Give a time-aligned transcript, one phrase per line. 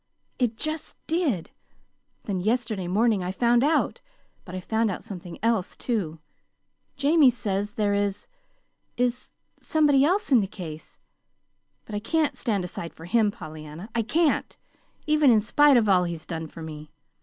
[0.39, 1.51] It just did!
[2.23, 4.01] Then yesterday morning I found out.
[4.45, 6.17] But I found out something else, too.
[6.97, 8.27] Jamie says there is
[8.97, 9.29] is
[9.61, 10.97] somebody else in the case.
[11.85, 13.91] But I can't stand aside for him, Pollyanna.
[13.93, 14.57] I can't
[15.05, 16.89] even in spite of all he's done for me.